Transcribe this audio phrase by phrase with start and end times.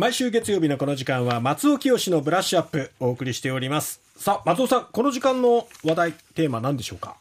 [0.00, 4.00] 毎週月曜日のこの時間は松尾清のブラッシュアップお送りしております。
[4.16, 7.18] さあ松尾さんこの時間の話題テーマ何でしょうか？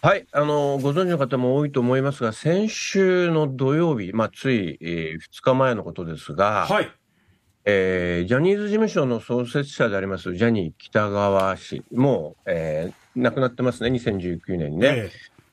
[0.00, 6.88] はい、あの、ご存知の方も多いと思いますが、先週の土曜日、まあ、つい、え2日前のことですが、はい。
[7.64, 14.86] えージャニーズ事務所の創設者であります、ジャニー喜多川氏、もう、えー亡くなってますね、2019年にね。
[14.96, 15.10] え。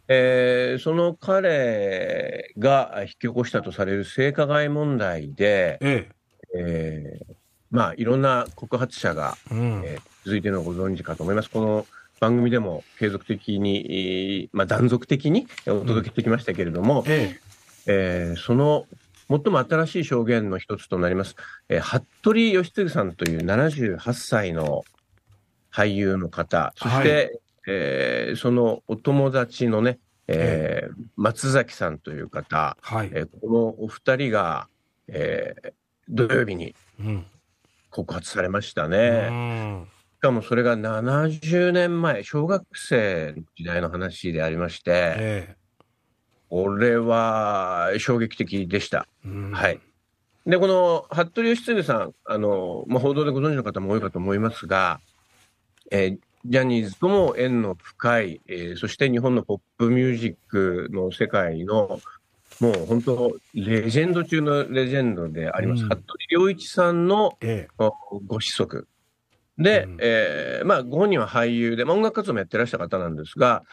[0.10, 6.17] えーその彼が引き起こしたとされる性加害問題で、ええ
[6.58, 7.36] えー
[7.70, 9.82] まあ、いろんな告発者が、えうん。
[9.86, 11.50] えー続いてのをご存知かと思います。
[11.50, 11.88] この
[12.20, 17.40] 番組でも継続的に、えーまあ、断続的にお届けしてきましたけれども、え
[17.86, 18.34] え。
[18.36, 18.86] ーその
[19.30, 21.36] 最も新しい証言の一つとなります、
[21.70, 24.84] えー服部義次さんという78歳の
[25.72, 34.68] 俳優の方、そして、えーそのお友達のね、えー松崎さんという方、はい、えーこのお二人が、
[35.08, 35.72] えー
[36.10, 37.26] 土曜日にうん
[37.90, 39.30] 告発されましたうね。
[39.30, 45.56] んしかもそれが70年前、小学生の時代の話でありまして、え
[46.50, 49.08] これは衝撃的でした。
[49.26, 49.80] えうんはい。
[50.46, 55.00] で、この服部義次さん、あの、まあ、報道でご存知の方も多いかと思いますが、
[55.92, 62.00] えージャニーズとも縁の深い、えーそして日本のポップミュージックの世界の、
[62.60, 65.90] もう本当、レジェンド中のレジェンドであります、うん。
[65.90, 68.88] 服部良一さんのえおご子息。
[69.58, 69.98] で、うん。
[70.02, 73.64] えーまあ、ご本人は俳優で、まあ音楽活動もやってらっしゃる方なんですが、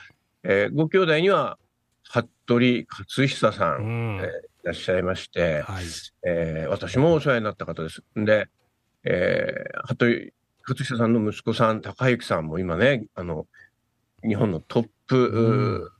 [0.42, 1.58] えーご兄弟には、
[2.02, 4.16] 服部克久さえうん。
[4.18, 4.22] んい
[4.64, 5.84] らっしゃいまして、はい。
[6.26, 8.02] えー私もお世話になった方です。
[8.16, 8.48] で、
[9.04, 10.32] えー、服部
[10.66, 13.46] 克久さんの息子さん、高之さんも今ね、あの、
[14.26, 15.90] 日本のトップ、うん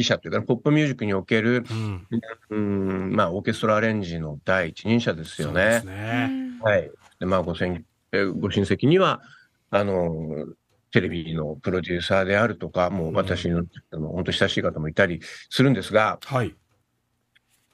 [0.00, 2.06] 揮者というか、ポップミュージックにおける、うん。
[2.50, 6.28] うん、まあ、オーケストラアレンジの第一人者ですよそうですね。
[6.28, 6.90] ねはい。
[7.20, 9.22] で、まあ、ごご親戚には、
[9.70, 10.46] あの、
[10.92, 15.20] テレビのプロデューサーであるとか、もう私の、あの本当親しい方もいたり
[15.50, 16.54] するんですが、はい。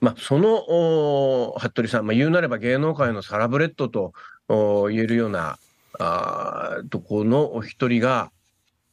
[0.01, 4.13] まあ、その、お服部さん、まあ、言うなれば芸能界のサラブレッドと
[4.49, 5.59] お言えるような、
[5.99, 8.33] あーとこのお一人が、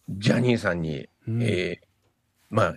[0.10, 1.44] ジャニーさんに、うん。
[1.44, 1.90] えー
[2.50, 2.76] まあ、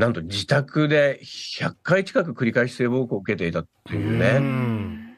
[0.00, 4.38] なんと自宅で100回近く繰り返し性暴行を受けていたっていううね。
[4.38, 5.16] ん。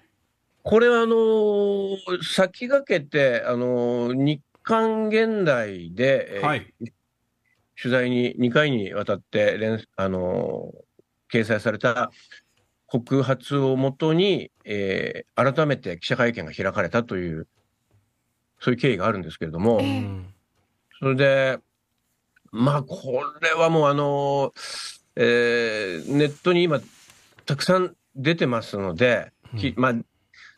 [0.65, 6.75] これは、あのー先駆けて、あのー日刊現代で、えーはい。
[7.81, 12.11] 取材に2回にわたって連、あのー掲載された
[12.87, 17.47] 告発をもとに、えー改めて記者会見が開かれたという、
[18.59, 19.81] そういう経緯があるんですけれども、
[20.99, 21.59] それで、
[22.53, 26.81] まあ、これはもう、あのーえーネットに今、
[27.47, 29.75] たくさん出てますので、きうん。
[29.77, 29.95] まあ、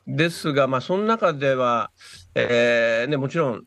[0.06, 1.90] ですが、まあ、その中では、
[2.34, 3.64] えーね、もちろん、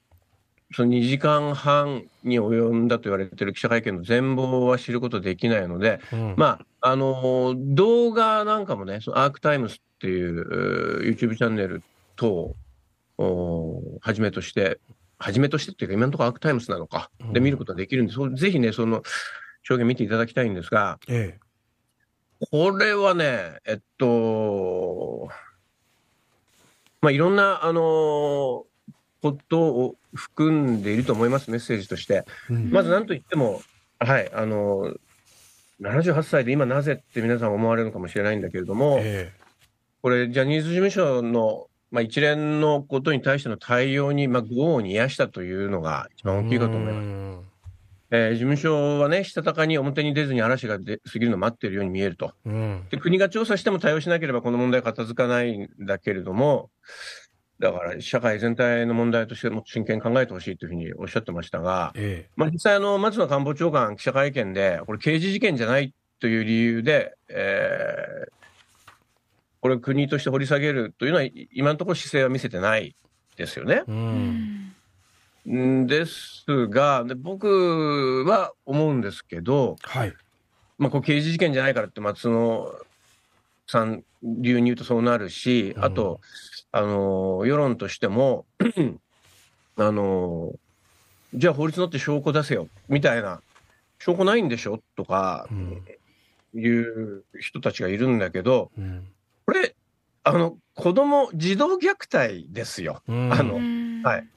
[0.75, 6.33] その2時間半に及んだと言われている記者会見の全貌は知ることできないので、うん。
[6.37, 11.81] まあ、あのー動画なんかもね、そのアークタイムスっていう YouTube チャンネル
[12.17, 12.55] 等
[13.17, 14.79] をはじめとして、
[15.17, 17.43] はじめとしてっていうか、今のところアークタイムスなのか、でうん。
[17.43, 19.03] 見ることができるんで、そうぜひね、その
[19.63, 21.37] 証言見ていただきたいんですが、え
[22.51, 25.29] これはね、えっと、
[27.01, 28.63] まあ、いろんな、あのー
[29.21, 32.25] ことを含んでいると思います、メッセージとして。
[32.49, 32.71] えうん。
[32.71, 33.61] まず何と言っても、
[33.99, 34.99] はい、あのー、
[35.81, 39.31] 78歳で今なぜって皆さん思われるのかもしれないんだけれども、え。
[40.01, 47.43] これ、ジャニーズ事務所の、まあ、一連のことに対しての対応に、まあ、業を煮やしたというのが一え番大きいかと思います。
[47.43, 47.57] す
[48.09, 52.33] えー事務所はね、したたかに表に出ずに嵐が出過ぎるのを待っているように見えると。
[52.45, 56.69] うんで、国が調査しても対応しなければこの問題は片付かないんだけれども、
[57.59, 68.37] だから社会全体の問題としても真剣に考えてほしいというふうにおっしゃってましたが、えまあ、実際あの、松野官房長官記者会見で、これ刑事事件じゃないという理由で、えー
[69.67, 72.95] これを国として掘り下げるというのは、い今のところ姿勢は見せてない
[73.35, 73.81] ですよね。
[73.85, 75.87] えううん。
[75.87, 80.13] ですが、で僕は思うんですけど、はい。
[80.77, 82.71] まあ、こう刑事事件じゃないからって松野
[83.67, 85.83] さん流に言うとそうなるし、うん。
[85.83, 86.21] あと、
[86.71, 88.45] あの、世論としても、
[89.75, 90.53] あの、
[91.33, 93.41] じゃあ法律に乗って証拠出せよ、みたいな、
[93.99, 94.81] 証拠ないんでしょ？
[94.95, 95.83] とかうん。
[96.55, 99.05] いう人たちがいるんだけど、うん
[99.47, 99.75] これ、
[100.23, 103.01] あの、子供、児童虐待ですよ。
[103.07, 104.27] うんあのうんはい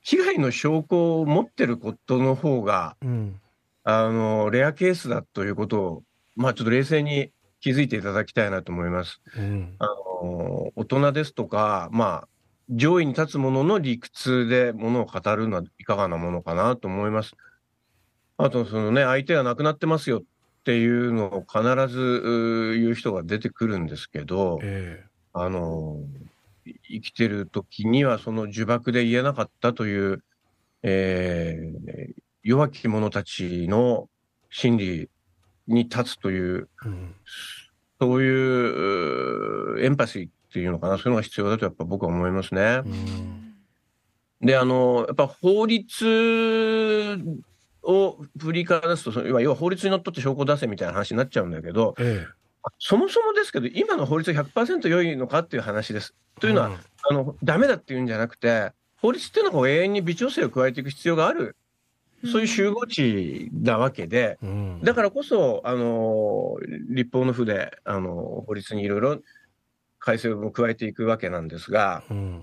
[0.00, 3.40] 被害の証拠を持ってることの方が、うん
[3.84, 6.02] あの、レアケースだということを、
[6.34, 9.20] まあちょっと冷静に気づいていただきたいなと思います。
[9.36, 12.28] うんあの大人ですとか、まあ、
[12.70, 17.34] 上位に立つ者の理屈でものを語るのはいかがなものかなと思います。
[18.36, 20.22] あと、そのね、相手が亡くなってますよっ
[20.68, 25.96] ていうのを必ず言う人が出てくるんですけど、えあの
[26.66, 30.22] い生きてる時にはその呪縛で言えなかったという、
[30.82, 34.08] えー弱き者たちの
[34.48, 35.10] 心理
[35.66, 37.14] に立つという、えうん。
[38.00, 42.82] そういうエンパシーっていうのかな、そういうのが必要だとやっぱ僕は思いますね。
[42.84, 42.88] う。
[42.88, 43.54] ん。
[44.40, 47.18] で、あの、やっぱ法律
[47.88, 52.26] を振りかざすと、その要は法律にのっとって証拠を出せみたいな話になっちゃうんだけど、え
[52.78, 56.14] そもそもですけど、今の法律が100%良いのかっていう話です。
[56.36, 61.56] えというのは、んあの、ダメだっていうんじゃなくて、法律っていうのは永遠に微調整を加えていく必要がある、
[62.30, 64.80] そういう集合値なわけで、うん。
[64.82, 66.56] だからこそ、あの、
[66.90, 69.18] 立法の府で、あの、法律にいろいろ
[69.98, 72.42] 改正を加えていくわけなんですが、うん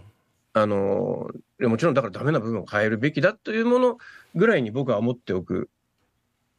[0.57, 1.29] あの、
[1.59, 3.97] もちろんだからダメな部分を変えるべきだというもの
[4.35, 5.69] ぐらいに僕は思っておく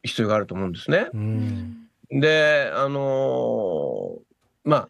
[0.03, 1.07] 必要があると思うんですね。
[1.13, 4.19] うんで、あの
[4.63, 4.89] まあ、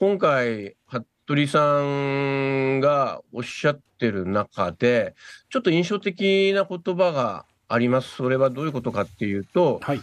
[0.00, 5.14] 今回、服部さんがおっしゃってる中で、
[5.48, 8.16] ちょっと印象的な言葉があります。
[8.16, 10.00] それはどういうことかっていうと、はい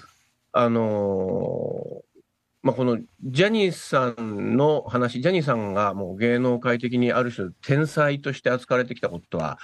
[0.51, 2.01] あの
[2.61, 9.59] まあ、このジャニーさんの話、ジャニーさんがもう芸能界的にある種天才として扱われてきたことは、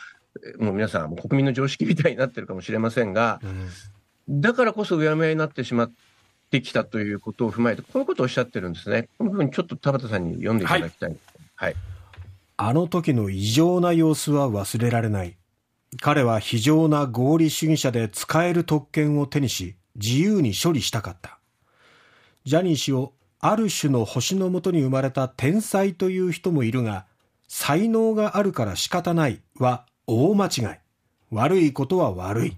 [0.60, 3.70] えもう皆さん国民の常識みたいになってるかもしれませんが、うん
[4.28, 5.92] だからこそうやむやになってしまっ
[6.50, 9.08] てきたということを踏まえて、こういうことをおっしゃってるんですね。
[9.18, 11.16] この部分ちょっと田畑さんに読んでいただきたい。
[11.56, 11.76] はい。
[12.58, 15.38] あの時の異常な様子は忘れられない。
[16.02, 21.40] 彼は非常な合理主義者で使える特権を手にし、自由に処理したかった。
[22.46, 27.06] ジャニー氏をある種の星のもとに生まれた天才という人もいるが、
[27.48, 30.64] 才能があるから仕方ないは大間違い。
[31.32, 32.58] 悪いことは悪い。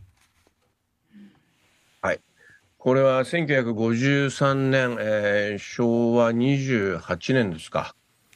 [2.88, 7.94] これは1953年、えー昭和28年ですか、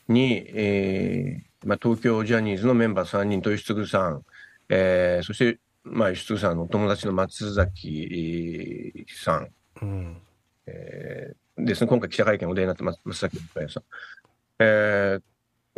[0.09, 4.25] に、えーまあ、東京ジャニーズのメンバー3人と吉嗣さん、
[4.67, 9.47] えーそして、まあ、吉嗣さんのお友達の松崎さん、
[9.81, 10.21] うん。
[10.65, 13.83] えーですね、今回記者会見お出になってます、松崎さん。
[14.59, 15.21] えー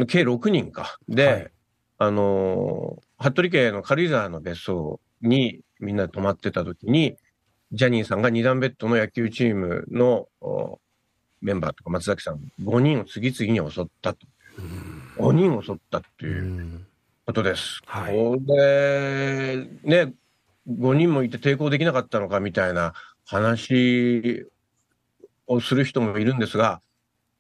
[0.08, 0.98] 計6人か。
[1.08, 1.52] で、はい
[2.00, 7.16] あのー服部家の軽井沢の別荘にみんなで泊まってた時に、
[7.72, 10.80] ジャニーさんが二段ベッドの野球チームのお
[11.42, 14.28] メンバーとか松崎さん5人を次々に襲ったと。
[15.18, 16.88] 5人を襲ったってういうん
[17.26, 17.82] ことです。
[17.86, 20.14] はいこれ、ね、
[20.70, 22.94] 5人もいて抵抗できなかったのかみたいな
[23.26, 24.46] 話
[25.48, 26.82] をする人もいるんですが、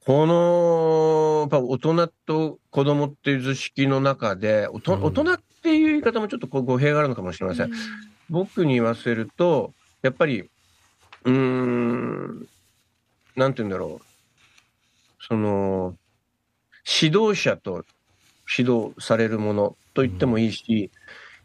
[0.05, 7.71] この、やっぱ大人と子供っていう図式の中で、大人っていう言い方もちょっとこう語弊があるのかもしれません。
[8.29, 12.47] 僕に言わせると、やっぱり、うーん、
[13.35, 14.05] なんて言うんだろう。
[15.25, 15.95] その、
[17.01, 17.85] 指導者と
[18.57, 20.91] 指導されるものと言ってもいいし、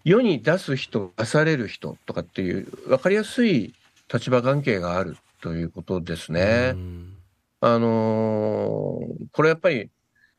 [0.04, 3.74] 世に出す人、出される人とかっていう、分かりやすい
[4.12, 6.72] 立場関係があるということですね。
[6.74, 7.14] うん
[7.60, 9.90] あのーこれやっぱり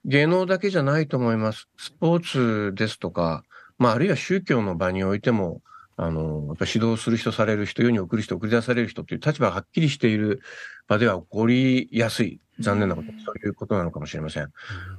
[0.05, 1.67] 芸能だけじゃないと思います。
[1.77, 3.43] スポーツですとか、
[3.77, 5.61] まあ、あるいは宗教の場においても、
[5.97, 10.41] あのーやっぱ指導する人、される人、世に送る人、送り出される人という立場がはっきりしている
[10.87, 12.39] 場では起こりやすい。
[12.61, 14.51] 残念なこと、うんそういうことなのかもしれません。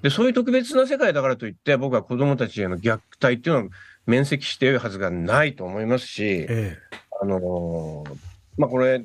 [0.02, 3.69] で、そういう特別な世界だからといって、僕は子供たちへの虐待っていうのは
[4.07, 6.76] 免責しているはずがないと思いますし、え
[7.23, 8.16] あのー
[8.59, 9.02] まあこれ、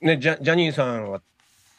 [0.00, 1.22] ね、ジャジャニーさんは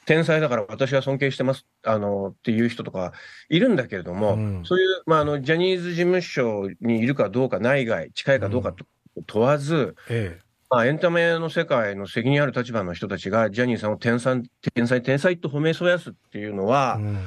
[0.06, 3.14] 天才だから私は尊敬してます、あのーっていう人とか
[3.50, 4.66] いるんだけれども、うん。
[4.66, 8.86] そういう、まあ、あのジャニーズ事務所にいるかどうか、内外、近いかどうかと
[9.28, 10.50] 問わず、ええ。
[10.70, 14.42] まあ、エンタメの世界の責任ある立場の人たちが、ジャニーさんを天才、
[14.74, 17.20] 天才、天才と褒めそやすっていうのは、えうん。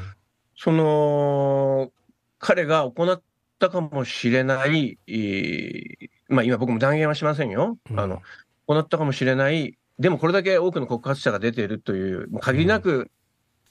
[0.57, 1.93] その、
[2.39, 3.23] 彼が行っ
[3.59, 7.79] たかもしれない、えーまあ今僕も断言はしませんよ。
[7.91, 8.01] うん。
[8.01, 8.23] あの、
[8.67, 13.09] 行ったかもしれない、でもこれだけ多くの告発者が出ているという、限りなく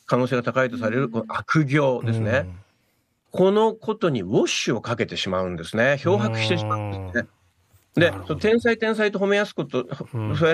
[0.06, 2.48] 可能性が高いとされるこの悪行ですね。
[3.32, 5.98] このことにウォッシュをかけてしまうんですね。
[5.98, 7.28] 漂白してしまうんですね。
[7.96, 10.46] で天才天才と褒めやすこと、うんそ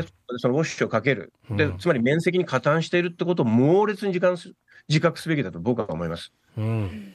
[0.47, 1.31] のウォッシュをかける。
[1.51, 4.53] でうん、つまり面積に加担しているってことを猛烈に自感す
[4.89, 6.31] 自覚すべきだと僕は思います。
[6.57, 7.13] うん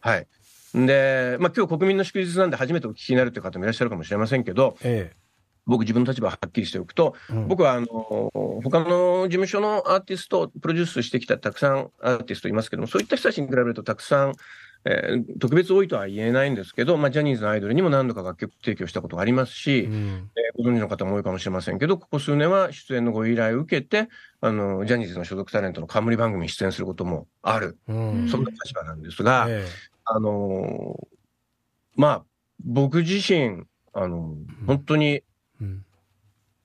[0.00, 0.26] はい。
[0.72, 5.12] で、まあ今日国民の祝日なんで初めてお聞きになるという方もいらっしゃるかもしれませんけど、え
[5.68, 7.46] 僕、自分の立場をはっきりしておくと、うん。
[7.46, 7.86] 僕はあの
[8.64, 14.34] 他の事務所のアーティスト、プロデュースしてきたたくさんアーティストいますけども、そういった人たちに比べると、たくさん、
[14.84, 20.30] えー特別多いとは言えないんですけど、まあ、ジャニーズのアイドルにも何度か楽曲提供したことがありますし、うん。
[20.36, 24.08] えーご存知の方も多いかもしれませんけど、ここ数年は出演のご依頼を受けて、
[24.40, 28.28] あのジャニーズの所属タレントの冠番組に出演することもある、うん。
[28.28, 29.64] そんな立場なんですが、え
[30.04, 31.06] あのー
[31.94, 32.24] まあ、
[32.64, 34.34] 僕自身、あの
[34.66, 35.22] 本当に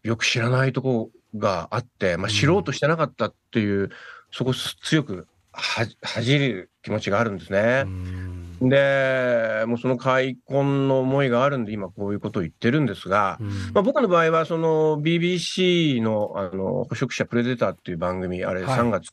[0.03, 2.33] よく知らないとこがあって、まあ、うん。
[2.33, 3.89] 知ろうとしてなかったっていう、
[4.31, 7.83] そこ強くは恥じる気持ちがあるんですね。
[7.85, 7.89] う。
[7.89, 8.69] ん。
[8.69, 13.47] で、もうその開墾の思いがあるんで、今こういうことを言ってるんですが、うん。
[13.73, 18.79] まあ、僕の場合は、その BBC のあの捕食者プレデターっていう番組、あれはい。
[18.79, 19.11] 3月。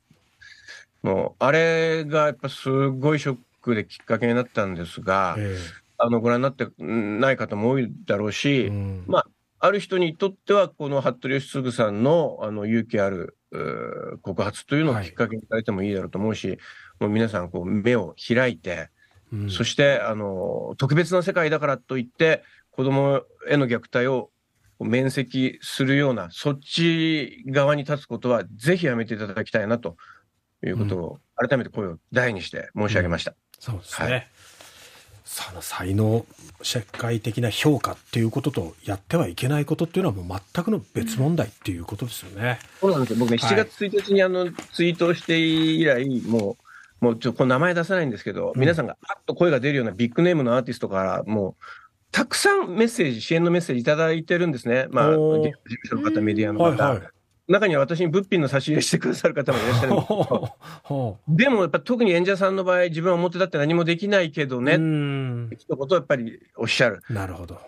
[1.05, 5.57] の、あれがやっぱすごいショックできっかけになったんですが、え
[5.99, 9.05] あのご覧になってない方も多いだろうえし、うん。
[9.07, 9.27] まあ
[9.69, 13.37] る人にとっては、この服部吉次さんのあの勇気ある
[14.23, 15.07] 告発というのをはい。
[15.07, 16.59] きっかけにされてもいいだろうと思うし、
[17.01, 18.91] もう皆さんこう目を開いて、
[19.33, 19.51] うん。
[19.51, 24.31] そしてあの特別な世界だからといって、子供への虐待を
[24.79, 29.97] 免責するような、そっち側に立つことは、ぜひやめていただきたいなと
[30.65, 33.35] いうことを、改めて声を大にして申し上げました。
[33.59, 34.17] そうですね、は
[35.25, 36.25] その才能
[36.63, 42.59] 社会的な評価っていうこととやってはいけないことっていうのはもう全くの別問題っていうことですよね。
[42.81, 43.19] そうなんですよ。
[43.19, 46.57] 僕ね、はい7月1日にあのツイートをして以来、も
[47.01, 51.65] う、もうちょっと名前出さないんですけど、うん皆さんがパッと声が出るようなビッグネームのアーティストから、もう、
[52.13, 54.87] たくさんメッセージ、支援のメッセージいただいてるんですね。
[54.91, 55.53] まあ、事務
[55.85, 56.65] 所の方、メディアの方。
[56.65, 57.09] はいはい。
[57.51, 67.03] 中には私に物品の差し入れしてくださる方もいらっしゃるんですけどほでもやっぱ特に演者さんの場合、自分は表立って何もできないけどうね、うん一言やっぱりおっしゃる。
[67.11, 67.59] なるほど。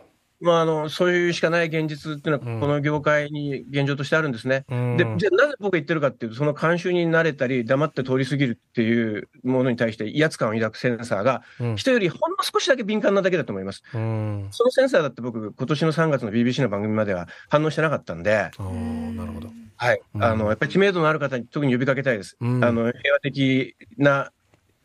[0.43, 4.65] まあ、あの、そういうしかない現実っていうのうんは、この業界に現状としてあるんですね。
[4.69, 13.85] うんで、じゃあなぜ僕が言ってるかっていうと、その慣習に慣れたり、黙って通り過ぎるっていうものに対して威圧感を抱くセンサーが、うん人よりほんの少しだけ敏感なだけだと思います。
[13.95, 19.49] うんそのセンサーだって僕、今年の3月の BBC の番組までは反応してなかったんで、なるほど。
[19.83, 20.03] はい。
[20.15, 22.37] うんあの、やっぱり知名度のある方に特に呼びかけたいです。
[22.41, 24.31] うんあの、平和的な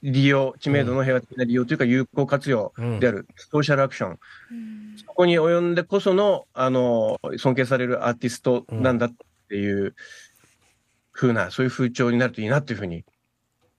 [0.01, 4.19] 利用、知名度の平和的な利用というか有効活用うんである、ソーシャルアクション。
[4.97, 9.11] そこに及んでこその、あの、尊敬されるアーティストなんだっ
[9.49, 9.93] ていう
[11.11, 13.05] 風な、そういう風潮になるといいなというふうに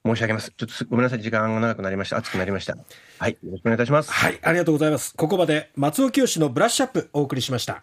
[0.06, 0.52] 申し上げます。
[0.56, 2.18] ちょっとすごめんなさい、時間が長くなりました。
[2.18, 2.76] 熱くなりました。
[3.18, 4.12] はい、よろしくお願いいたします。
[4.12, 5.16] はい、ありがとうございます。
[5.16, 7.82] ここまで松尾清のブラッシュアップお送りしました。